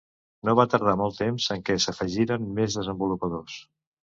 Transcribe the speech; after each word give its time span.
No 0.47 0.53
va 0.59 0.63
tardar 0.73 0.95
molt 1.01 1.19
temps 1.21 1.49
en 1.57 1.61
què 1.67 1.77
s'afegiren 1.85 2.51
més 2.57 2.79
desenvolupadors. 2.81 3.63